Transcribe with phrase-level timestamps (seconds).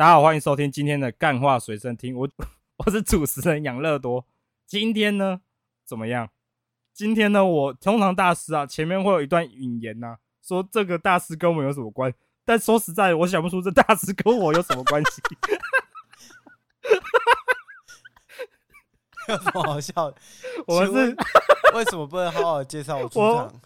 [0.00, 2.16] 大家好，欢迎收听今天的干话随身听。
[2.16, 2.26] 我
[2.78, 4.24] 我是主持人养乐多。
[4.66, 5.42] 今天呢，
[5.84, 6.30] 怎么样？
[6.94, 12.14] 今天呢，我通常大师啊，前面会有一段引言呐、啊，说这个大师跟我们有什么关？
[12.46, 15.20] 但说实在，我想不出这大师跟我有什么关系。
[19.28, 20.16] 有什么好笑的？
[20.66, 21.14] 我是
[21.74, 23.60] 为什么不能好好介绍我出场？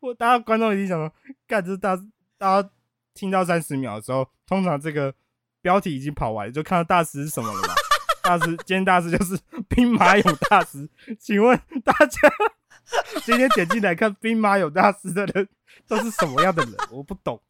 [0.00, 1.12] 我 大家观众已经想说，
[1.46, 1.94] 干这大
[2.42, 2.68] 大家
[3.14, 5.14] 听到三十秒的时候，通常这个
[5.60, 7.74] 标题已经跑完，就看到大师是什么了嘛？
[8.20, 9.38] 大师，今天大师就是
[9.70, 10.88] 兵马俑大师。
[11.20, 12.18] 请问大家
[13.24, 15.48] 今天点进来看兵马俑大师的人
[15.86, 16.74] 都是什么样的人？
[16.90, 17.40] 我不懂。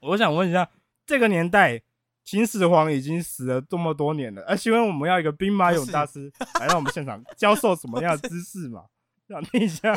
[0.00, 0.68] 我想问一下，
[1.06, 1.80] 这个年代
[2.24, 8.86] 秦始皇已经死了这么多年了，而请问我们要一个兵马俑大师来到我们现场教授什么样的知识嘛？
[9.28, 9.94] 想听一下，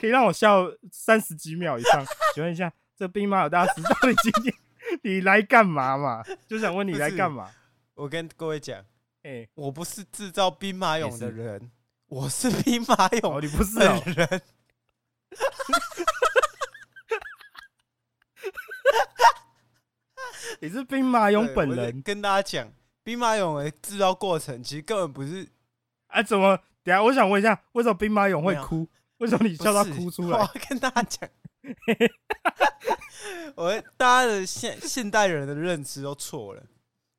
[0.00, 2.04] 可以让我笑三十几秒以上。
[2.34, 4.54] 请问一下，这兵马俑大师到底今天
[5.02, 6.22] 你来干嘛嘛？
[6.46, 7.50] 就想问你来干嘛？
[7.94, 8.78] 我跟各位讲，
[9.22, 11.68] 哎、欸，我不是制造兵马俑的人，是
[12.06, 14.00] 我是兵马俑、哦，你不是人。
[20.60, 22.02] 你是兵马俑本人。
[22.02, 22.72] 跟大家讲，
[23.02, 25.48] 兵马俑的制造过程其实根本不是。
[26.08, 26.58] 哎、啊，怎么？
[26.82, 28.88] 等下，我想问一下，为什么兵马俑会哭？
[29.20, 30.38] 为什么你笑到哭出来？
[30.38, 31.28] 我要跟大家讲，
[33.56, 36.64] 我大家的现现代人的认知都错了。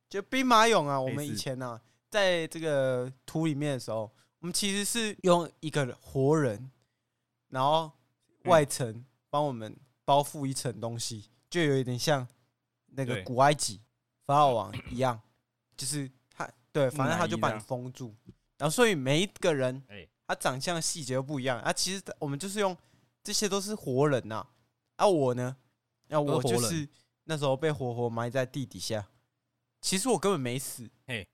[0.10, 6.72] 就兵马俑啊，我们以前呢、啊，在这个土里面的时候，我们其实是用一个活人，
[7.50, 7.92] 然后
[8.46, 12.28] 外层帮我们包覆一层东西，就有一点像
[12.88, 13.82] 那个古埃及
[14.26, 15.22] 法老王一样，
[15.78, 18.16] 就是他对，反正他就把你封住，
[18.58, 19.84] 然后所以每一个人，
[20.30, 21.74] 他长相细节又不一样啊。
[21.74, 22.78] 其实我们就是用
[23.24, 24.46] 这些都是活人呐，
[24.98, 25.58] 啊我呢，
[26.10, 26.88] 啊我就是
[27.24, 29.08] 那时候被活活埋在地底下。
[29.82, 31.28] 其实我根本没死，嘿，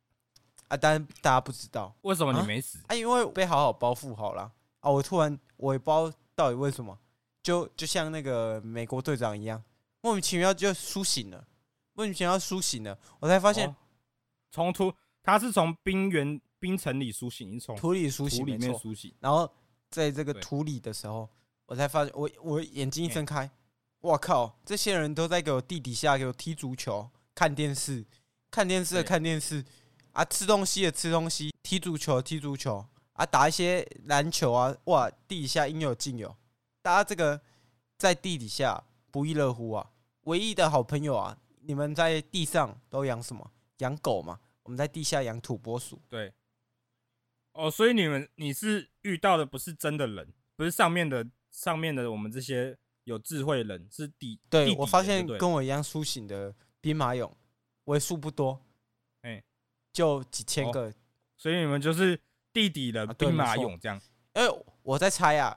[0.69, 2.95] 啊，当然大家不知道为什么你没死啊？
[2.95, 4.89] 因为我被好好包覆好了啊！
[4.89, 6.97] 我突然我也不知道到底为什么，
[7.43, 9.61] 就就像那个美国队长一样，
[9.99, 11.45] 莫名其妙就苏醒了，
[11.91, 13.75] 莫名其妙苏醒了，我才发现
[14.51, 19.47] 从突他是从冰原冰层里苏醒，从土里苏醒，里面苏醒，然后
[19.91, 21.29] 在这个土里的时候，
[21.67, 23.47] 我才发现我我眼睛一睁开，
[23.99, 28.03] 我靠，这些人都在给我地底下给我踢足球、看电视。
[28.49, 29.63] 看电视的看电视
[30.13, 32.83] 啊，吃东西的吃东西，踢足球踢足球
[33.13, 36.35] 啊，打一些篮球啊，哇，地底下应有尽有。
[36.81, 37.39] 大家这个
[37.95, 39.91] 在地底下不亦乐乎啊！
[40.21, 43.51] 唯一的好朋友啊，你们在地上都养什么？
[43.77, 44.39] 养狗嘛。
[44.63, 46.01] 我们在地下养土拨鼠。
[46.09, 46.33] 对。
[47.55, 54.39] 哦，所以你们你是遇到的不是真的人，不是上面的上面的我们这些有智慧人，是地。
[54.49, 57.31] 对，我发现跟我一样苏醒的兵马俑。
[57.85, 58.59] 为数不多，
[59.21, 59.43] 哎、欸，
[59.93, 60.93] 就几千个、哦，
[61.37, 62.19] 所以你们就是
[62.51, 64.01] 地底的兵马俑这样。
[64.33, 65.55] 哎、欸，我在猜啊，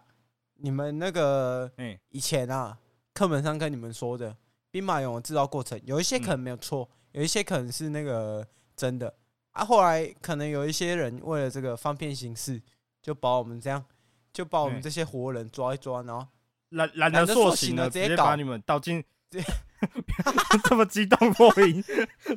[0.56, 1.72] 你们那个，
[2.10, 2.78] 以前啊，
[3.14, 4.36] 课本上跟你们说的
[4.70, 9.16] 兵马俑的制造过程，有一些可能没有错，嗯、有一些可能是那个真的
[9.52, 9.64] 啊。
[9.64, 12.62] 后来可能有一些人为了这个方便行事，
[13.02, 13.84] 就把我们这样，
[14.32, 16.26] 就把我们这些活人抓一抓，然后
[16.70, 19.04] 懒懒得塑形了，直接把你们倒进。
[20.64, 21.84] 这么激动破音，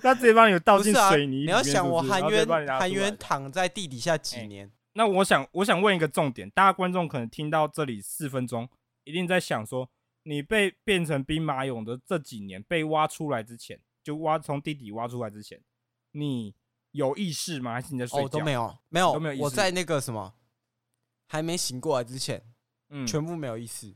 [0.01, 1.45] 他直接把你们倒进水泥、啊。
[1.45, 4.67] 你要想我含冤含冤躺在地底下几年？
[4.67, 8.69] 欸、那我想我想问一个重点，大家观众可能听到这里四分钟，
[9.05, 9.89] 一定在想说，
[10.23, 15.61] 你被变成兵马俑的这几年被挖出来之前，就挖从地底挖出来之前，
[16.11, 16.53] 你
[16.91, 17.73] 有意识吗？
[17.73, 18.25] 还是你在睡觉？
[18.25, 19.43] 哦，都没有，没有，都没有意识。
[19.43, 20.33] 我在那个什么
[21.27, 22.41] 还没醒过来之前，
[22.89, 23.93] 嗯，全部没有意识。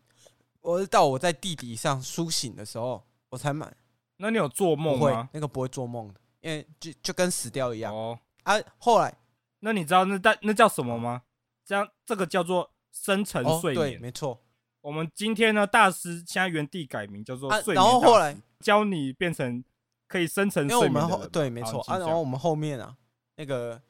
[0.61, 3.05] 我是到我在地底上苏醒的时候。
[3.29, 3.69] 我才买，
[4.17, 5.29] 那你有做梦吗？
[5.33, 7.93] 那个不会做梦的，因为就就跟死掉一样。
[7.93, 9.13] 哦啊，后来，
[9.59, 11.23] 那你知道那那叫什么吗？
[11.65, 13.91] 这样这个叫做深层睡眠。
[13.91, 14.41] 对，没错。
[14.79, 17.75] 我们今天呢，大师现在原地改名叫做睡眠。
[17.75, 19.61] 然后后来教你变成
[20.07, 21.29] 可以深层睡眠。
[21.31, 21.97] 对，没错啊。
[21.97, 22.97] 然后我们后面啊，
[23.35, 23.81] 那个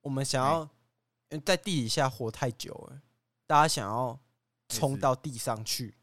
[0.00, 0.68] 我们想要
[1.44, 3.02] 在地底下活太久了，
[3.46, 4.20] 大家想要
[4.68, 5.96] 冲到地上去，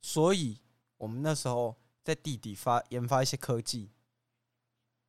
[0.00, 0.58] 所以
[0.96, 1.76] 我们那时候。
[2.04, 3.92] 在地底发研发一些科技。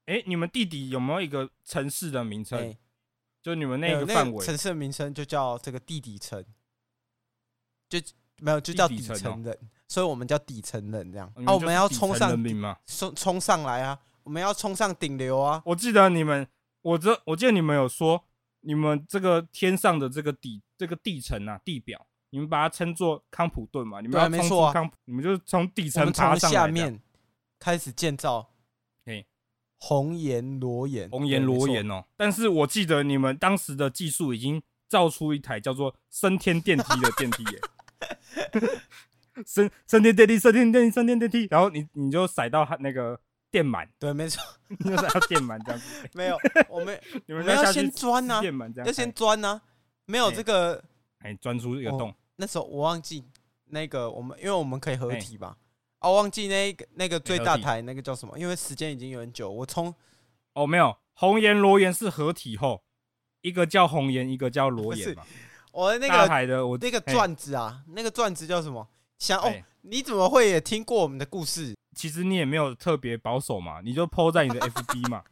[0.05, 2.77] 哎，你们地底有没有一个城市的名称？
[3.41, 6.45] 就你们那个范围，城市的名称就叫这个地底层，
[7.89, 7.99] 就
[8.37, 9.57] 没有就叫底层人，
[9.93, 11.31] 所以我们叫底层人这样。
[11.45, 12.35] 啊，我们要冲上
[12.87, 13.99] 冲冲上来啊！
[14.23, 15.61] 我们要冲上顶流啊！
[15.63, 16.47] 我记得你们，
[16.81, 18.23] 我这我记得你们有说，
[18.61, 26.99] 你们这个天上的这个底这个地层啊，地表你们把它称作康普顿嘛，你们要没错啊，康普，你们就是从底层爬上下面
[27.59, 28.49] 开始建造。
[29.05, 29.27] 嘿，
[29.77, 32.03] 红岩裸眼，红岩裸眼哦。
[32.17, 37.61] 但是我记得你们当时的技术已经造出一台叫做升天电梯的电梯耶。
[39.45, 43.19] 升升天电梯，升天电梯，升天电梯，然后你你就甩到它那个
[43.49, 46.09] 电满，对，没错，你就踩到电满这样子。
[46.13, 46.37] 没有，
[46.69, 49.59] 我们你们要先钻呐，电满这样，要先钻呐，
[50.05, 50.83] 没有这个，
[51.19, 52.13] 哎，钻出一个洞。
[52.35, 53.23] 那时候我忘记
[53.65, 55.57] 那个我们，因为我们可以合体吧，
[55.99, 58.37] 哦，忘记那个那个最大台那个叫什么？
[58.37, 59.93] 因为时间已经有点久，我从
[60.53, 62.83] 哦没有，红岩罗岩是合体后，
[63.41, 65.23] 一个叫红岩，一个叫裸眼嘛。
[65.71, 68.87] 我的那个台的我那个转子啊，那个转子叫什么？
[69.23, 69.49] 想哦，
[69.83, 71.73] 你怎么会也听过我们的故事？
[71.95, 75.23] 其实你也没有特别保守嘛，你就 po 在你的 FB 嘛，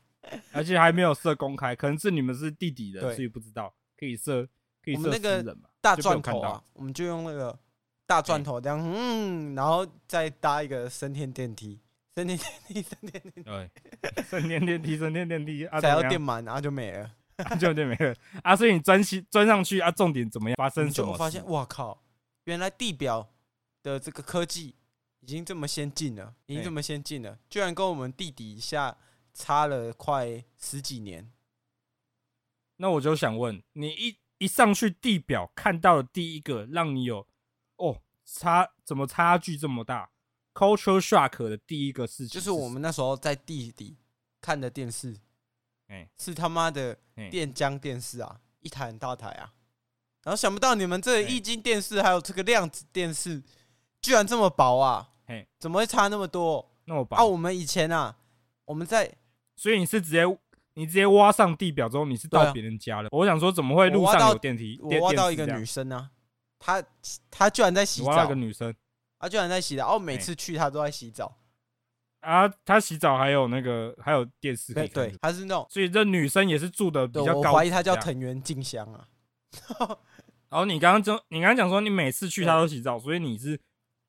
[0.53, 4.47] 而且还没有设公开，可能是你们是弟弟的，所以不知道可以设
[4.81, 5.67] 可以设私人嘛。
[5.81, 7.59] 大钻头啊，我们就用那个
[8.07, 11.81] 大钻头这样，嗯，然后再搭一个升天电梯，
[12.15, 17.11] 升天电梯， 升天电梯，对，升天电梯，升天电梯，踩到电满，然后就没了。
[17.59, 18.55] 就就没了啊！
[18.55, 20.55] 所以你钻起钻上去啊，重点怎么样？
[20.55, 21.11] 发生什么？
[21.11, 22.01] 我发现，哇靠！
[22.43, 23.27] 原来地表
[23.83, 24.75] 的这个科技
[25.19, 28.97] 已经这么先进了，已经这么先进了，居然跟我们地底下
[29.33, 31.31] 差了快十几年。
[32.77, 37.27] 那我就想问你，一一上去地表看到的第一个让你有
[37.75, 40.09] 哦差怎么差距这么大
[40.53, 43.97] ？Culture shock 的第一个事情，就是我们那时候在地底
[44.41, 45.17] 看的电视。
[45.87, 46.97] 哎是他妈的
[47.29, 49.53] 电浆电视啊，一台很大台啊，
[50.23, 53.43] 然后想不到你们这个液晶电视还有这个量子电视，
[54.01, 55.09] 居然这么薄啊！
[55.27, 56.71] 嘿怎么会差那么多？
[56.85, 57.23] 那么薄啊！
[57.23, 58.17] 我们以前啊，
[58.65, 59.13] 我们在，
[59.55, 60.23] 所以你是直接
[60.73, 63.09] 你直接挖上地表之后，你是到别人家了。
[63.11, 64.79] 我想说，怎么会路上有电梯？
[64.81, 66.09] 我挖到一个女生啊，
[66.59, 66.83] 她
[67.29, 68.73] 她居然在洗澡，挖到一个女生，
[69.19, 69.95] 她居然在洗澡。
[69.95, 71.37] 哦，每次去她都在洗澡。
[72.21, 77.51] 啊，她洗澡还有那个还有电视可以看，对，还是那种，所以这女生也是住的比较高。
[77.51, 79.07] 我怀疑她叫藤原静香啊。
[80.49, 83.59] 然后你刚刚就，你刚刚讲说你每次去她都洗澡，所以你是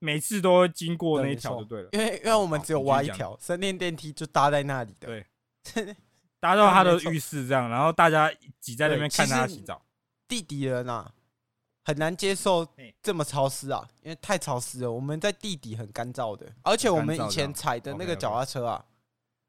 [0.02, 1.88] 每次都会经过那一条就对了。
[1.92, 5.06] 因为因为我们只有挖一条神殿电梯，就搭在那里的。
[5.74, 5.96] 对，
[6.40, 9.80] 搭到他的浴室这样，然后大家挤在那边看他洗澡。
[10.26, 11.12] 地底人啊。
[11.84, 12.64] 很难接受
[13.02, 14.92] 这么潮湿啊，因为太潮湿了。
[14.92, 18.84] 我们在地底很干燥的，而且我们以前踩的那个脚踏车啊，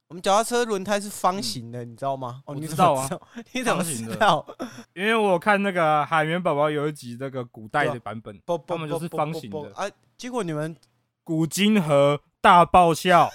[0.07, 2.44] 我们脚踏车轮胎是方形的，你知道吗？
[2.45, 3.09] 哦，你知道啊？
[3.53, 4.45] 你怎么知道？
[4.94, 9.89] 因为我看那个海绵宝宝有一集那个古代的版本，他们就是方形的啊。
[10.17, 10.75] 结果你们
[11.23, 13.29] 古今和大爆笑，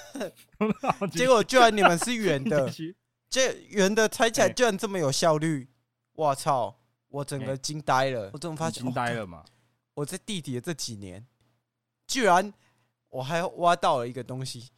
[1.13, 2.71] 结果居然你们是圆的，
[3.29, 5.69] 这圆的拆起来居然这么有效率，
[6.13, 6.77] 我操！
[7.11, 9.43] 我整个惊呆了，我怎么发现惊呆了嘛？
[9.95, 11.27] 我在地底的这几年，
[12.07, 12.53] 居然
[13.09, 14.69] 我还挖到了一个东西，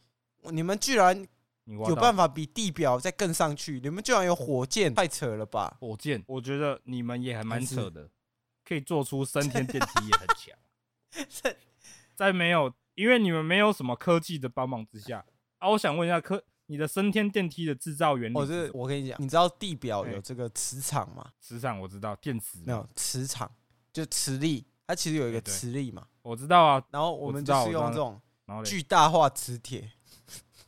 [0.43, 1.27] 你们居然
[1.65, 3.79] 有办法比地表再更上去？
[3.81, 5.77] 你们居然有火箭，太扯了吧？
[5.79, 8.09] 火箭，我觉得你们也还蛮扯的，
[8.65, 11.55] 可以做出升天电梯也很强。
[12.15, 15.25] 在没有，因为你们没有什么科技的帮忙之下
[15.59, 16.43] 啊，我想问一下科。
[16.67, 18.35] 你的升天电梯的制造原理？
[18.37, 21.29] 我是我跟你讲，你知道地表有这个磁场吗？
[21.41, 23.51] 磁场我知道，电磁没有磁场，
[23.91, 26.07] 就磁力，它其实有一个磁力嘛。
[26.21, 28.21] 我知道啊，然后我们就是用这种
[28.63, 29.91] 巨大化磁铁，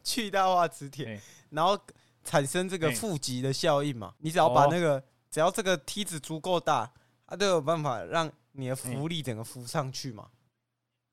[0.04, 1.80] 巨大化磁铁，然后
[2.24, 4.14] 产生这个负极的效应嘛。
[4.20, 6.92] 你只要把那个，只要这个梯子足够大，
[7.26, 10.30] 它都有办法让你的浮力整个浮上去嘛。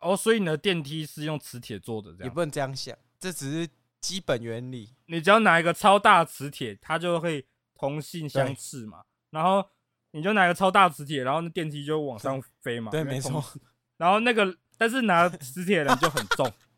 [0.01, 3.71] 哦，所以你的电梯是用磁铁做的，这样也不能这样想，这只是。
[4.01, 9.03] 基本原理，你只要拿一个超大磁铁，它就会同性相斥嘛。
[9.29, 9.63] 然后
[10.13, 12.91] 你就拿一个超大磁铁，然后那电梯就往上飞嘛。
[12.91, 13.45] 对，没错。
[13.99, 16.51] 然后那个，但是拿磁铁的人就很重，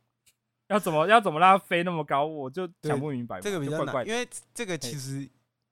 [0.73, 3.41] 要怎么要怎么让它飞那么高，我就想不明白。
[3.41, 5.29] 这个比较难，因为这个其实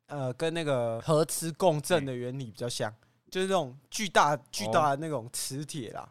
[0.07, 2.95] 呃跟那个核磁共振的原理比较像，
[3.31, 6.09] 就是那种巨大巨大的那种磁铁啦。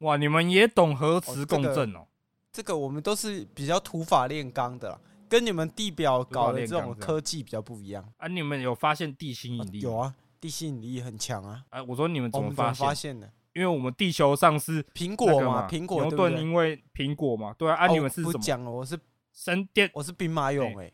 [0.00, 2.06] 哇，你们也懂核磁共振哦？
[2.52, 8.28] 这个我们都是比较土法炼钢的啦，跟你们地表搞的这种科技比较不一样啊。
[8.28, 9.80] 你们有发现地心引力？
[9.80, 11.64] 有啊，地心引力很强啊。
[11.70, 13.30] 哎，我说你们怎么发现的？
[13.56, 17.74] 因为我们地球上是苹果嘛，苹果牛顿因为苹果嘛，对啊。
[17.74, 18.38] 啊，你们是什么？
[18.38, 18.98] 讲了，我是
[19.32, 20.92] 神殿，我是兵马俑哎。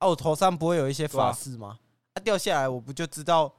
[0.00, 1.78] 啊，我头上不会有一些法式吗？
[2.12, 3.50] 啊，掉下来我不就知道？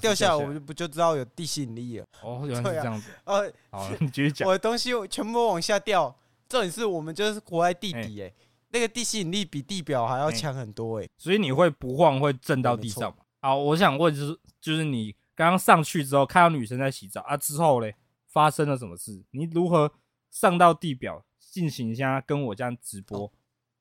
[0.00, 2.06] 掉下来我就不就知道有地心引力了？
[2.22, 3.10] 哦， 原来是这样子。
[3.24, 4.46] 呃，好， 你继续讲。
[4.46, 6.14] 我的东西全部往下掉。
[6.48, 8.34] 重点是我们就是活在地底哎、欸，
[8.70, 13.16] 那个地心引力比地表还要强很多哎、欸，所以你会不晃会震到地上吗？
[13.42, 17.94] 好，我想问就是，就是你刚刚上去之后看到女生在洗澡啊，之后嘞，
[18.26, 19.24] 发生了什么事？
[19.30, 19.92] 你如何
[20.32, 23.20] 上到地表进行一下跟我这样直播？
[23.20, 23.32] 哦、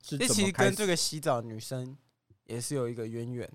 [0.03, 0.33] 是怎么开始？
[0.35, 1.97] 其实跟这个洗澡女生
[2.43, 3.51] 也是有一个渊源。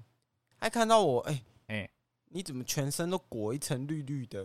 [0.57, 1.91] 还看到我，哎、欸、哎，欸、
[2.31, 4.43] 你怎么全身都裹一层绿绿的？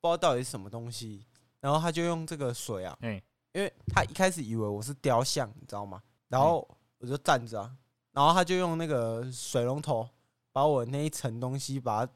[0.00, 1.26] 不知道到底是什么东西。
[1.58, 3.20] 然后他就用这个水啊，欸、
[3.52, 6.00] 因为他一开始以为我是雕像，你知道吗？
[6.28, 6.64] 然后
[6.98, 7.76] 我就站着啊，
[8.12, 10.08] 然后他就用那个水龙头
[10.52, 12.12] 把我那一层东西把它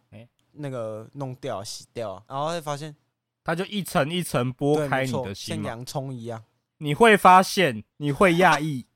[0.58, 2.94] 那个弄掉、洗掉，然后会发现，
[3.44, 6.42] 它就一层一层剥开你的心，像洋葱一样。
[6.78, 8.86] 你会发现，你会讶异，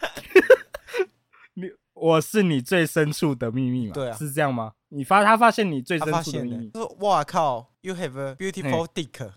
[1.54, 3.94] 你我是你最深处的秘密嘛？
[3.94, 4.72] 对啊，是这样吗？
[4.88, 9.30] 你发他发现你最深处的秘密，说哇靠，You have a beautiful dick。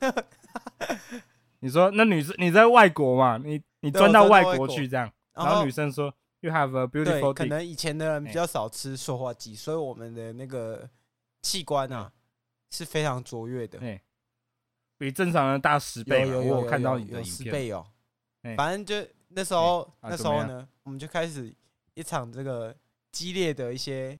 [1.59, 3.37] 你说那女生你在外国嘛？
[3.37, 7.33] 你你钻到外国去这样，然后女生说 You have a beautiful。
[7.33, 10.87] 可能以前的人比较少吃塑化剂，所以我们的那个
[11.41, 12.11] 器官啊
[12.69, 13.79] 是非常卓越的，
[14.97, 16.25] 比正常人大十倍。
[16.25, 17.85] 我有看到你的十倍哦。
[18.55, 21.53] 反正就那时候那时候呢，我们就开始
[21.93, 22.75] 一场这个
[23.11, 24.17] 激烈的一些。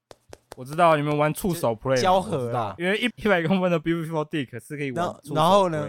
[0.55, 5.87] 我知道你们玩触手 play 交合啦，因为一一百公分的 beautiful dick 是可以玩然后呢，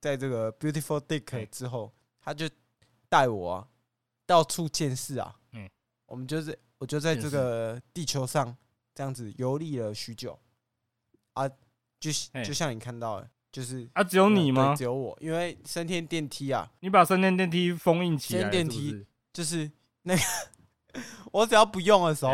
[0.00, 2.50] 在这个 beautiful dick 之后，他就
[3.08, 3.68] 带我啊
[4.26, 5.36] 到处见识啊。
[5.52, 5.70] 嗯，
[6.06, 8.56] 我们就是我就在这个地球上
[8.92, 10.36] 这样子游历了许久
[11.38, 11.48] 啊，
[12.00, 12.10] 就
[12.44, 14.74] 就像你看到的，就是啊，只有你吗？
[14.76, 19.70] 只有我，因为升天电梯啊，你把升天电梯封印起来，升天电梯就是
[20.02, 20.22] 那个，
[21.32, 22.32] 我只要不用的时候，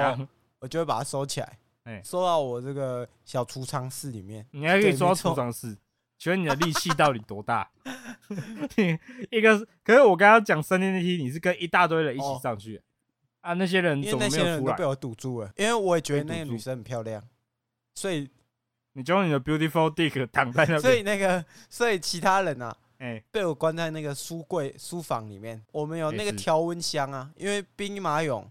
[0.61, 1.59] 我就会把它收起来。
[1.85, 5.77] 哎，收到我这个小储藏室里面，你还可以收到储藏室。
[6.17, 7.69] 请问你的力气到底多大？
[9.31, 12.81] 一个，可是我刚刚讲升天电梯，你是跟一大堆人一起上去
[13.43, 13.53] 啊？
[13.53, 14.43] 那些人怎么没有出来？
[14.43, 17.23] 因为那些人都被我堵住了，因为我也觉得那个女生很漂亮，
[17.95, 18.31] 所以
[18.95, 20.81] 你就用你的 beautiful dick 躺在那。
[20.81, 25.65] 所以那个，所以其他人啊，哎，被我关在那个书柜书房里面。
[25.71, 28.45] 我们有那个调温箱啊，因为兵马俑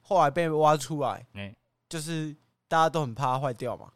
[0.00, 1.54] 后来被挖出来，哎，
[1.88, 2.34] 就是。
[2.70, 3.90] 大家都很怕它坏掉嘛，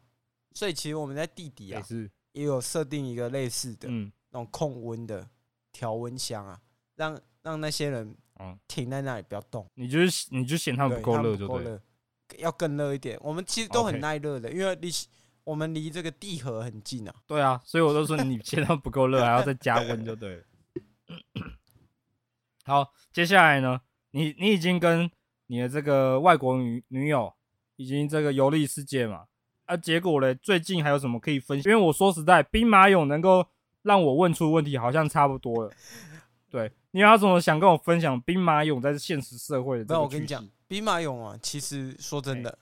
[0.55, 1.83] 所以其实我们在地底啊，
[2.31, 5.29] 也有设定一个类似的那种控温的
[5.71, 6.59] 调温箱啊，
[6.95, 8.15] 让让那些人
[8.67, 9.69] 停在那里不要动。
[9.75, 11.81] 你就是你就嫌他们不够热就对了，
[12.39, 13.15] 要更热一点。
[13.21, 14.89] 我们其实都很耐热的，因为离
[15.43, 17.13] 我们离这个地核很近啊。
[17.27, 20.43] 对啊，所以我都说你切到不够热，还要再加温就对了。
[22.65, 23.81] 好，接下来呢，
[24.11, 25.09] 你你已经跟
[25.47, 27.33] 你的这个外国女女友。
[27.75, 29.25] 已经这个游历世界嘛，
[29.65, 31.73] 啊，结果嘞，最近还有什么可以分享？
[31.73, 33.47] 因为我说实在，兵马俑能够
[33.81, 35.71] 让我问出问题，好像差不多了。
[36.51, 38.21] 对，你有什么想跟我分享？
[38.21, 39.85] 兵马俑在现实社会的？
[39.89, 42.57] 那我跟你讲，兵马俑啊，其实说真的，欸、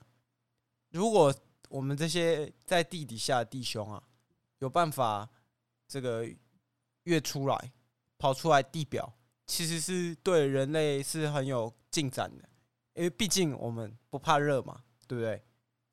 [0.92, 1.32] 如果
[1.72, 4.02] 我们这些在地底下的弟兄啊，
[4.58, 5.28] 有办法
[5.88, 6.28] 这个
[7.04, 7.72] 跃出来，
[8.18, 9.12] 跑出来地表，
[9.46, 12.48] 其实是对人类是很有进展的，
[12.94, 14.82] 因为毕竟我们不怕热嘛。
[15.08, 15.42] 对不对？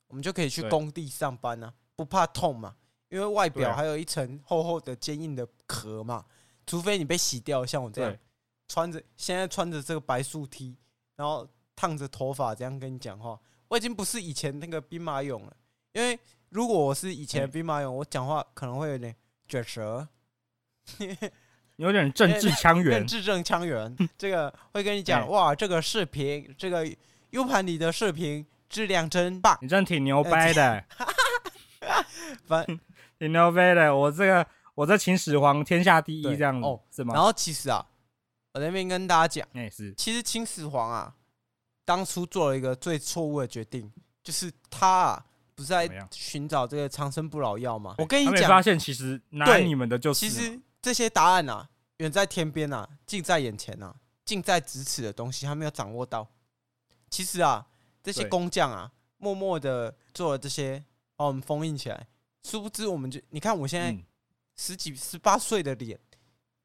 [0.07, 2.77] 我们就可以去工地上班啊，不怕痛嘛，
[3.09, 6.25] 因为外表还有一层厚厚的、坚硬的壳嘛。
[6.65, 8.17] 除非你被洗掉，像我这样
[8.69, 10.77] 穿着现在穿着这个白素 T，
[11.17, 11.45] 然后
[11.75, 15.57] 烫着头发这样跟你讲话，我已经不是以前那个兵马俑了。
[15.93, 16.19] 因为
[16.49, 19.15] 如果我是以前的兵马俑，我讲话可能会有点
[19.47, 20.07] 卷舌，
[21.77, 23.95] 有点政治腔圆， 字正腔圆。
[24.17, 26.87] 这个会跟你讲哇，这个视频，这个
[27.31, 28.45] U 盘里的视频。
[28.69, 30.85] 质量真棒，你真挺牛掰的，
[32.45, 32.63] 反
[33.17, 33.95] 挺牛掰的。
[33.95, 37.15] 我这个我在秦始皇天下第一这样子哦，是吗？
[37.15, 37.83] 然后其实啊，
[38.53, 41.11] 我在那边跟大家讲，哎是，其实秦始皇啊，
[41.83, 43.91] 当初做了一个最错误的决定，
[44.21, 45.25] 就是他啊
[45.59, 47.95] 不是在寻找这个长生不老药吗？
[47.97, 56.27] 我跟你讲，发现其实拿你们的就是，其实这些答案啊，远在天边啊，近在眼前啊，近在咫尺的东西，他没有掌握到。
[57.09, 57.65] 其实啊。
[58.01, 60.83] 这些工匠啊，默默的做了这些，
[61.17, 62.07] 把我们封印起来。
[62.43, 63.95] 殊不知，我们就你看，我现在
[64.55, 65.99] 十几、十八岁的脸，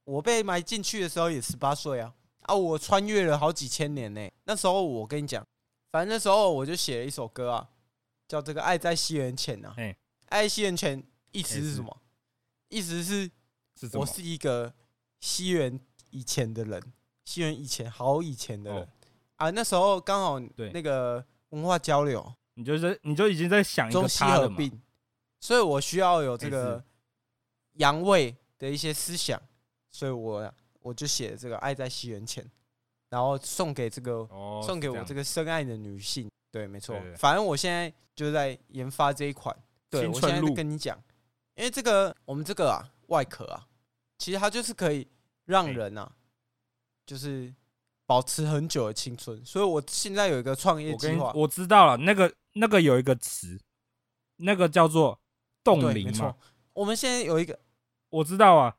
[0.04, 2.54] 我被埋进去的时候也十八岁啊啊！
[2.54, 4.30] 我穿越了好几千年呢。
[4.44, 5.44] 那时候我跟你讲，
[5.90, 7.68] 反正那时候我就写了一首歌啊，
[8.26, 9.75] 叫这个《爱在西元前》呐。
[9.76, 9.97] 哎，
[10.28, 11.02] 爱西元前
[11.33, 12.00] 意思是什么？
[12.69, 13.31] 意思是，
[13.93, 14.73] 我是一个
[15.21, 15.78] 西元
[16.11, 16.83] 以前的人，
[17.25, 18.88] 西元以前好以前的人。
[19.37, 20.40] 啊，那时候刚好
[20.73, 24.81] 那个文化交流，你就是你就已经在想中西合并，
[25.40, 26.83] 所以我需要有这个
[27.75, 29.40] 阳味的一些思想，
[29.90, 32.45] 所以我我就写这个《爱在西元前》，
[33.09, 34.26] 然后送给这个
[34.64, 36.31] 送给我这个深爱的女性。
[36.54, 39.52] 对，没错，反正我现在就在研发这一款。
[39.90, 40.96] 对，我现在跟你讲，
[41.56, 43.66] 因为这个我们这个啊外壳啊，
[44.18, 45.08] 其实它就是可以
[45.46, 46.12] 让人啊，
[47.04, 47.52] 就是
[48.06, 49.44] 保持很久的青春。
[49.44, 53.61] 所以我现在有一个创业计划，我知道了，那个那个有一个词，
[54.37, 55.20] 那个叫做
[55.64, 56.37] 冻龄嘛。
[56.73, 57.58] 我们现在有一个，
[58.11, 58.76] 我知道啊。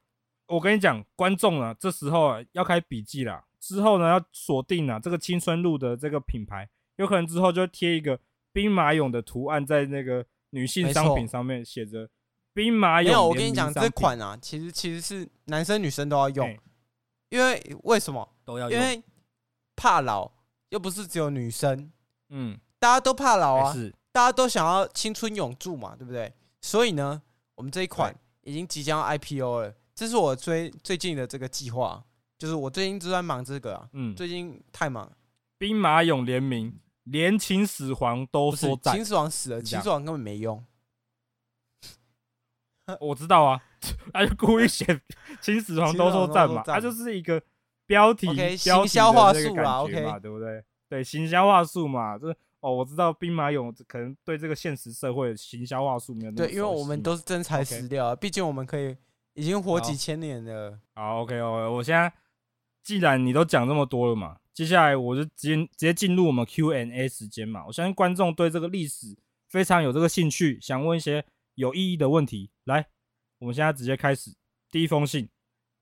[0.48, 3.44] 我跟你讲，观众啊，这时候啊要开笔记了。
[3.60, 8.20] 之后呢，要锁定啊这个青春露的这个品牌，有可能之后就贴一个
[8.52, 12.10] 兵马俑的图案在那个女性商品上面，写着
[12.54, 13.06] 兵马俑。
[13.06, 16.58] 没有，我跟你讲，这款啊，其实其实是男生女生都要用，
[17.30, 18.80] 因为为什么都要用？
[18.80, 19.04] 因为
[19.76, 20.32] 怕老，
[20.70, 21.92] 又不是只有女生，
[22.30, 26.34] 嗯，大家都怕老啊，是大家都想要青春永驻嘛，对不对？
[26.62, 27.22] 所以呢，
[27.56, 29.76] 我们这一款已经即将 IPO 了。
[29.94, 32.04] 这是我最最近的这个计划，
[32.38, 35.12] 就是我最近就在忙这个啊，嗯，最近太忙。
[35.58, 38.94] 兵马俑联名，连秦始皇都说赞。
[38.96, 40.64] 秦始皇死了，秦始皇根本没用。
[43.02, 43.60] 我知道啊，
[44.14, 44.86] 他就故意写
[45.42, 47.42] 秦始皇都说赞嘛，他就是一个
[47.88, 50.64] 标题题的这个感觉嘛.对不对？
[50.88, 56.48] 对，行销话术嘛，就是哦，我知道兵马俑可能对这个现实社会的行销话术没有那么。
[56.48, 58.96] 对，因为我们都是真材实料.毕竟我们可以。
[59.38, 60.80] 已经活几千年了。
[60.94, 62.10] 好，，OK，OK，、我现在
[62.86, 67.66] 既然你都讲这么多了嘛，接下来我就直接直接进入我们 Q N A 时间嘛。
[67.66, 69.18] 我相信观众对这个历史
[69.50, 71.26] 非常有这个兴趣，想问一些
[71.56, 72.52] 有意义的问题。
[72.66, 72.86] 来，
[73.40, 74.32] 我们现在直接开始
[74.70, 75.28] 第一封信。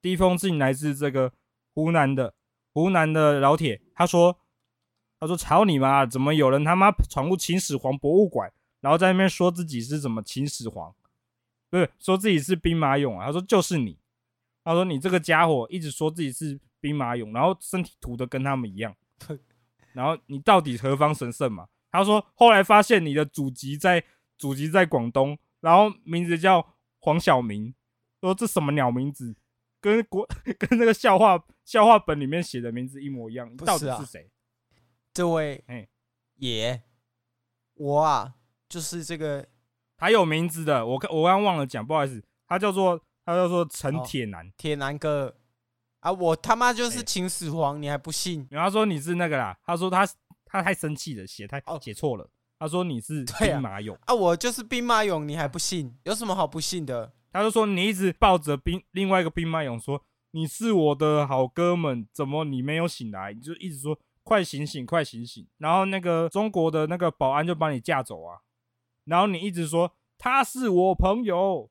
[0.01, 1.33] 第一封信来自这个
[1.73, 2.33] 湖南的
[2.73, 4.39] 湖南的老铁，他说
[5.19, 10.95] ：“他说操你妈，怎么有人他妈闯入秦始皇博物馆，然后在那边说自己是什么秦始皇？”
[11.69, 13.97] 不是说自己是兵马俑啊，他说就是你，
[14.63, 18.93] 他说你这个家伙一直说自己是兵马俑，然后身体涂的跟他们一样，
[19.95, 21.69] 然后你到底何方神圣嘛？
[21.89, 24.03] 他说后来发现你的祖籍在
[24.37, 27.73] 祖籍在广东，然后名字叫黄晓明，
[28.19, 29.33] 说这什么鸟名字，
[29.79, 30.27] 跟国
[30.59, 34.29] 跟那个笑话笑话本里面写的名字一模一样，你到底是谁？
[35.13, 35.87] 这位哎
[36.39, 36.81] 爷，
[37.75, 38.33] 我啊
[38.67, 39.47] 就是这个。
[39.95, 45.37] 还有名字的，我我刚刚忘了讲，不好意思，他叫做他叫做陈铁男，铁男哥
[46.03, 48.45] 啊，我他妈就是秦始皇，你还不信？
[48.51, 50.05] 然后他说你是那个啦，他说他
[50.45, 55.97] 他太生气了，写太写错了，他说你是兵马俑啊，我就是兵马俑，你还不信？
[56.03, 57.13] 有什么好不信的？
[57.31, 63.33] 他就说你一直抱着兵另外一个兵马俑说你是我的好哥们，怎么你没有醒来？
[63.33, 68.39] 你就一直说快醒醒，快醒醒，然后那个中国的那个保安就把你架走啊。
[69.05, 71.69] 然后你一直说他是我朋友，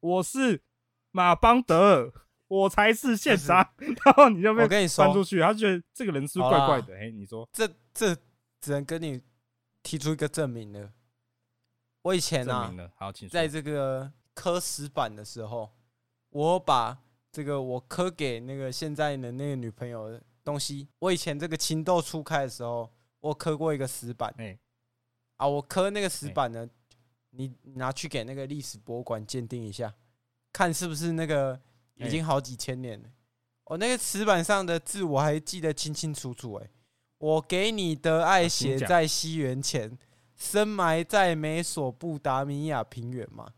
[0.00, 0.62] 我是
[1.10, 2.12] 马邦德，
[2.52, 3.66] 我才是现杀。
[4.04, 6.94] 然后你就被翻出去，他觉得这个人是怪怪的。
[6.94, 8.14] 哎，你说这这
[8.60, 9.22] 只能跟你
[9.82, 10.92] 提出一个证明了。
[12.02, 12.70] 我以前啊，
[13.30, 15.72] 在这个磕石板的时候，
[16.30, 16.98] 我把
[17.30, 24.34] 这个我磕给那个现在的那个女朋友的东西，我以前这个情窦初开的时候，我磕过一个石板。
[24.36, 24.58] 哎。
[25.38, 26.68] 啊，我磕那个石板呢，
[27.30, 29.92] 你拿去给那个历史博物馆鉴定一下，
[30.52, 31.58] 看是不是那个
[31.96, 33.08] 已经好几千年了。
[33.64, 36.54] 我那个石板上的字我还记得清清楚楚。
[36.54, 36.68] 哎，
[37.18, 39.96] 我给你的爱写在西元前，
[40.36, 43.48] 深埋在美索不达米亚平原嘛。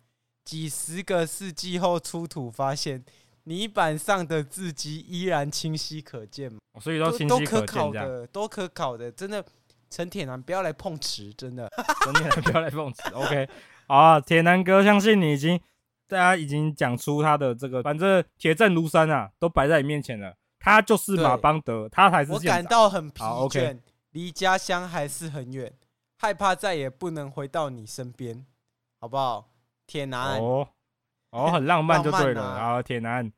[0.44, 3.04] 几十个世纪后出土发现，
[3.44, 6.58] 泥板上的字迹依然清晰可见嘛。
[6.80, 9.44] 所以都都可考的，都可考的，真的。
[9.90, 11.70] 陈铁男，不要来碰瓷，真的。
[12.02, 13.08] 陈铁男，不要来碰瓷。
[13.10, 13.48] OK，
[13.86, 15.60] 好啊，铁男哥，相信你已经，
[16.06, 20.34] 大家已经讲出他的这个，反正铁证如山啊，都摆在你面前了。
[20.58, 22.32] 他就是马邦德，他才是。
[22.32, 23.78] 我感到很疲倦，
[24.12, 25.72] 离、okay、家乡还是很远，
[26.18, 28.46] 害怕再也不能回到你身边，
[29.00, 29.50] 好不好？
[29.86, 30.68] 铁男，哦，
[31.30, 32.58] 哦，很浪漫就对了。
[32.58, 33.30] 好，铁男，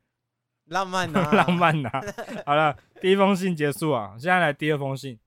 [0.65, 2.01] 浪漫啊， 浪漫啊。
[2.45, 5.19] 好了，第一封信结束啊，现在来第二封信。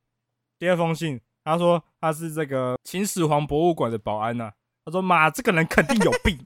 [0.58, 4.52] 第二封信，他说他是这个秦始皇博物馆的保安呐、啊。
[4.82, 6.38] 他说：“妈，这个人肯定有病，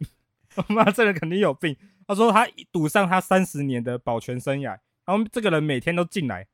[0.68, 6.46] 妈，这个人肯定有病。”他说他赌上他三十年的保全生涯，然后这个人每天都进来，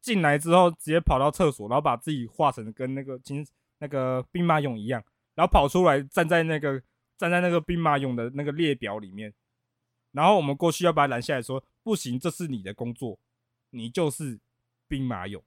[0.00, 3.46] 进来之后直接跑到厕所，然后把自己化成跟那个秦
[3.78, 5.02] 那个兵马俑一样，
[5.34, 6.82] 然后跑出来站在那个
[7.16, 9.32] 站在那个兵马俑的那个列表里面，
[10.12, 13.18] 然后我们过去要把他拦下来说：“不行，这是你的工作，
[13.70, 14.38] 你就是
[14.86, 15.40] 兵马俑。”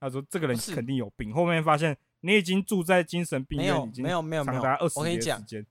[0.00, 5.66] 他说：“这个人肯定有病。”后面发现你已经住在精神病院，已经没有没有长达二十年时间。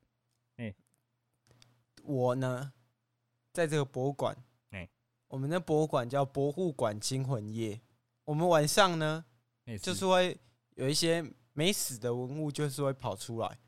[2.05, 2.71] 哎，我呢，
[3.51, 4.35] 在这个博物馆，
[4.71, 4.87] 哎，
[5.27, 7.81] 我们的博物馆叫博物馆惊魂夜。
[8.25, 9.25] 我们晚上呢，
[9.81, 10.39] 就是会
[10.75, 13.59] 有一些没死的文物，就是会跑出来。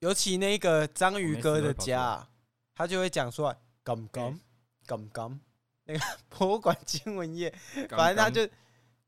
[0.00, 2.28] 尤其那个章鱼哥的家，
[2.74, 4.38] 他就会讲出来：“刚刚
[4.86, 5.40] 刚刚
[5.84, 7.52] 那个博物馆惊魂夜，
[7.90, 8.48] 反正他就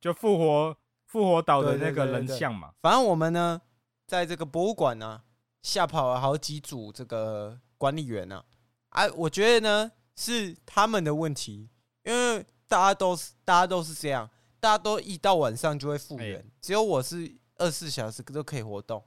[0.00, 2.74] 就复活复活岛的那个人像嘛。
[2.82, 3.60] 反正我们呢，
[4.06, 5.22] 在这个博物馆呢，
[5.62, 8.44] 吓跑了好几组这个管理员呢。
[8.90, 11.68] 啊，我觉得呢是他们的问题，
[12.04, 14.28] 因为大家都是大家都是这样，
[14.60, 19.02] 大家都一到晚上就会复原，只有我是二十四小时都可以活动。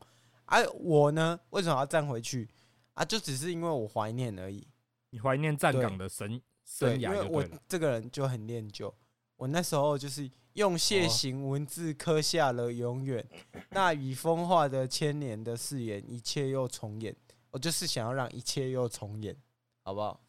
[0.45, 2.49] 啊，我呢为什么要站回去？
[2.93, 4.67] 啊，就只是因为我怀念而已。
[5.09, 8.93] 你怀念站岗的生生涯，因为我这个人就很念旧。
[9.35, 13.25] 我那时候就是用楔形文字刻下了永远，
[13.71, 17.15] 那已风化的千年的誓言，一切又重演。
[17.49, 19.35] 我就是想要让一切又重演，
[19.83, 20.21] 好不好？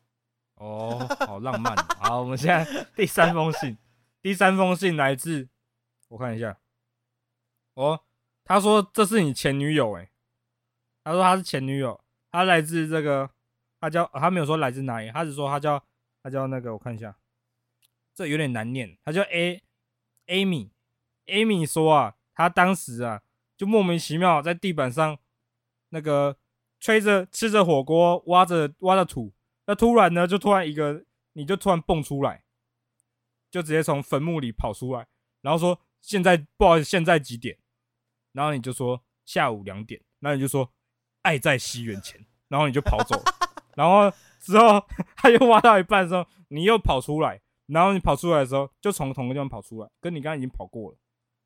[0.57, 1.77] 哦，好浪漫。
[1.99, 3.79] 好，我们现在第三封信，
[4.21, 5.49] 第三封信来自，
[6.09, 6.59] 我看一下。
[7.75, 8.05] 哦，
[8.45, 10.11] 他说这是你前女友，诶，
[11.03, 12.01] 他说他是前女友。
[12.31, 13.31] 他来自这个，
[13.81, 15.81] 他叫他没有说来自哪里，他只说他叫
[16.21, 17.17] 他叫那个，我看一下，
[18.13, 19.63] 这有点难念，他叫 A
[20.27, 23.23] Amy，Amy 说啊，他当时啊
[23.57, 25.17] 就莫名其妙在地板上
[25.91, 26.37] 那个
[26.81, 29.33] 吹着吃着火锅，挖着挖着土，
[29.67, 32.45] 那突然呢就突然一个你就突然蹦出来，
[33.51, 35.07] 就直接从坟墓里跑出来，
[35.43, 37.59] 然后说现在不好意思，现在几点？
[38.33, 40.73] 然后你就说下午两点，那你就说。
[41.25, 43.19] 爱在西元前，然后你就跑走，
[43.77, 50.99] 然后之后他又挖到一半的时候，你又跑出来，然后你跑出来的时候，就从同个地方跑出来，跟你刚刚已经跑过了，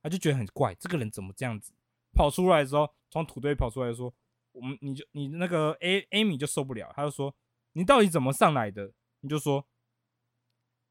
[0.02, 1.72] 他就觉得很怪，这个人怎么这样子？
[2.12, 4.12] 跑出来的时候，从土堆跑出来说，
[4.50, 7.33] 我们你就你那个 A Amy 就受不了，他就说
[7.78, 8.92] 你到底怎么上来的？
[9.20, 9.64] 你就说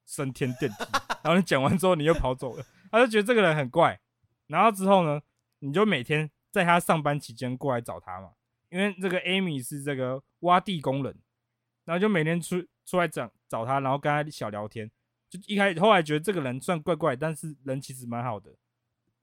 [0.05, 0.77] 升天电梯，
[1.21, 3.99] 然后你讲完之后你又跑走了，他就觉得这个人很怪，
[4.47, 5.21] 然后之后呢，
[5.59, 8.31] 你就每天在他上班期间过来找他嘛。
[8.69, 11.13] 因为这个 Amy 是这个挖地工人，
[11.83, 14.89] 然后就每天出出来找找他，然后跟他小聊天。
[15.29, 18.55] 就一开始后来觉得这个人算怪怪，但是人其实蛮好的。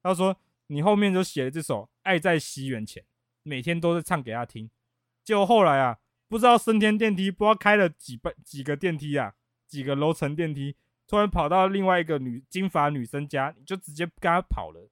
[0.02, 0.36] 他说
[0.68, 3.02] ：“你后面就写了这首《爱在西元前》，
[3.42, 4.70] 每天都是唱给他听。”
[5.24, 5.98] 结果后来啊，
[6.34, 9.34] 不知道升天电梯不知道开了几班几个电梯啊，
[9.68, 10.74] 几个楼层电梯，
[11.06, 14.90] 突然跑到另外一个女金发女生家，你就直接跟她跑了。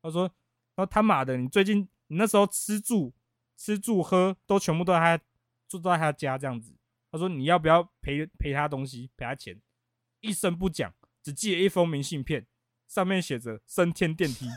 [0.00, 0.26] 他说
[0.74, 3.12] ：“他说他妈的，你最近你那时候吃住。”
[3.54, 5.22] 吃住喝都全部都在他
[5.68, 6.72] 住在他家这样子，
[7.12, 9.60] 他说你要不要赔赔他东西赔他钱？
[10.20, 12.46] 一声不讲，只寄了一封明信片，
[12.86, 14.48] 上面写着升天电梯。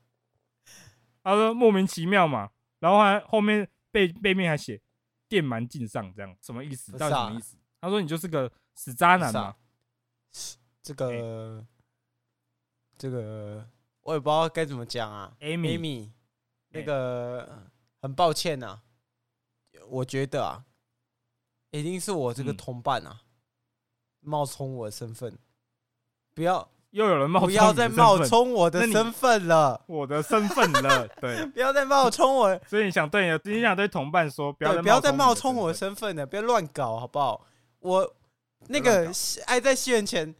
[1.24, 2.50] 他说莫名其妙嘛，
[2.80, 4.82] 然后还后面背背面还写
[5.30, 6.92] 电蛮劲上这样，什么意思？
[6.98, 7.56] 到底什么意思？
[7.80, 9.56] 他说你就是个死渣男嘛。
[10.82, 11.66] 这个
[12.98, 13.66] 这个
[14.02, 15.34] 我也不知道该怎么讲啊。
[15.40, 16.10] Amy，Amy，
[16.68, 17.70] 那个。
[18.02, 18.82] 很抱歉呐、啊，
[19.88, 20.64] 我觉得啊，
[21.70, 23.20] 一定是我这个同伴啊，
[24.22, 25.38] 嗯、冒充我的身份，
[26.32, 37.46] 不要又有人冒充，不要再冒充我的身份了，我的身份了， 对，不要再冒充我，所以你想对你的，你想对同伴说，不要不要再冒充我的身份了，不要乱搞，好不好？
[37.78, 38.14] 我
[38.68, 39.10] 那个
[39.46, 40.34] 爱在西元前，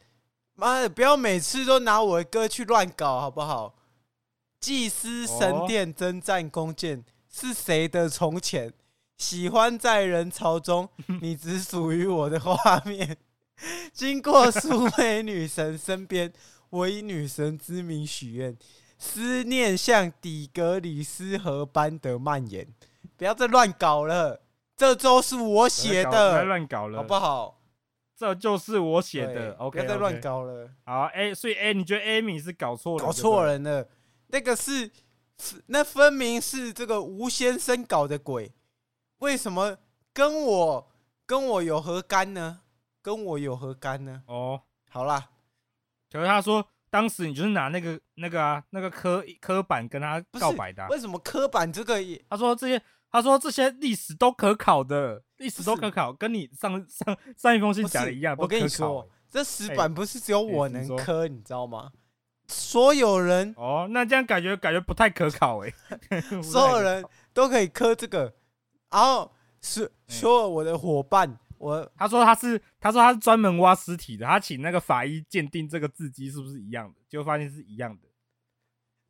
[0.55, 3.75] 妈的，不要每次都拿我的歌去乱搞，好不好？
[4.61, 7.05] 祭司神殿征战弓箭。
[7.33, 8.73] 是谁的从前？
[9.17, 10.89] 喜欢在人潮中，
[11.23, 13.17] 你只属于我的画面。
[13.93, 16.33] 经过苏美女神身边，
[16.71, 18.57] 我以女神之名许愿，
[18.99, 22.67] 思念像底格里斯河般的蔓延。
[23.17, 24.43] 不要再乱搞了，
[24.77, 27.61] 这周是我写的，不要乱搞了，好不好？
[28.17, 29.55] 这就是我写的。
[29.59, 30.71] OK，不要再乱搞了。
[30.85, 33.05] 好，A，所以 A，你觉得 Amy 是搞错了？
[33.05, 33.89] 搞错人了，
[34.29, 34.91] 那个是。
[35.69, 38.53] 那分明是这个吴先生搞的鬼，
[39.21, 39.79] 为什么
[40.13, 40.91] 跟我
[41.25, 42.61] 跟我有何干呢？
[43.03, 44.23] 跟我有何干呢？
[44.27, 44.61] 哦，
[44.91, 45.31] 好啦，
[46.11, 52.23] 可是他说当时你就是拿那个那个啊那个刻刻板跟他告白的，啊，为什么刻板这个也？
[52.29, 58.35] 他说这些，他说这些历史都可考的，历史都可考，跟你上上上一封信讲的一样。
[58.39, 61.93] 我跟你说，这石板不是只有我能刻，你知道吗？
[62.49, 65.73] 所有人哦，那这样感觉感觉不太可考哎。
[66.43, 68.35] 所有人都可以磕这个，
[68.91, 78.09] 然后是所有我的伙伴，我他说他是他说他是专门挖尸体的，他请那个法医鉴定这个字迹是不是一样的，就发现是一样的。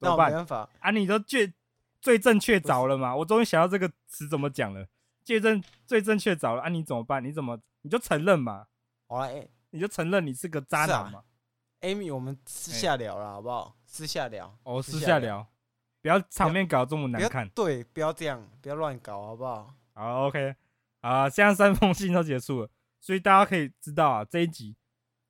[0.00, 1.52] 那我没办法啊，你都最
[2.00, 3.14] 最正确凿了嘛？
[3.14, 4.88] 我终于想到这个词怎么讲了，
[5.24, 6.68] 最正最正确凿了啊？
[6.68, 7.24] 你怎么办？
[7.24, 8.66] 你怎么你就承认嘛？
[9.06, 11.22] 好了，哎，你就承认你是个渣男嘛
[11.82, 13.76] ？Amy，我们私下聊了，好不好？
[13.86, 15.46] 私下聊哦，私下聊，
[16.02, 17.48] 不要场面搞这么难看。
[17.50, 19.72] 对，不要这样，不要乱搞，好不好？
[19.92, 20.56] 好，OK，
[21.00, 24.76] 啊，现在三封信都结束了，所以大家可以知道啊，这一集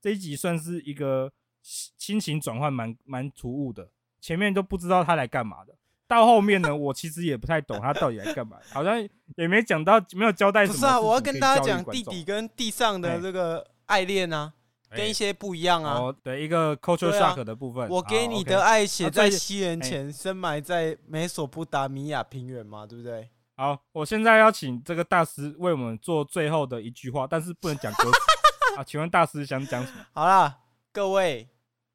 [0.00, 5.74] 这一集算是一个心情转换蛮蛮突兀的，前面都不知道他来干嘛的，
[6.06, 9.00] 到后面呢，我其实也不太懂他到底来干嘛，好像
[9.36, 10.74] 也没讲到，没有交代什么。
[10.74, 14.54] 不是啊，我要跟大家讲地底跟地上的这个爱恋啊。
[14.92, 16.00] 跟一些不一样啊！
[16.00, 17.88] 哦，对，一个 culture shock 的部分。
[17.88, 23.30] 我给你的爱写在西元前，深埋在美索不达米亚平原嘛，对不对？
[23.60, 28.18] 好，我现在要请这个大师为我们做最后的一句话，但是不能讲歌词
[28.80, 28.82] 啊。
[28.82, 30.06] 请问大师想讲什么？
[30.14, 31.46] 好啦，各位，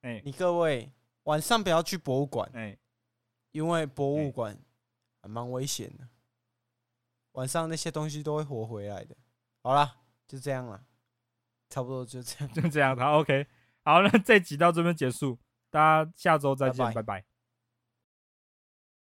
[0.01, 0.91] 哎，你各位
[1.23, 2.77] 晚上不要去博物馆，哎，
[3.51, 4.55] 因为博物馆
[5.23, 6.07] 还蛮危险的，
[7.31, 9.15] 晚上那些东西都会活回来的。
[9.63, 9.95] 好啦，
[10.27, 10.83] 就这样了。
[11.71, 12.95] 差不多就这样， 就这样。
[12.95, 13.47] 好，OK，
[13.83, 15.39] 好，那这集到这边结束，
[15.71, 17.01] 大家下周再见，拜拜。
[17.01, 17.34] 拜拜。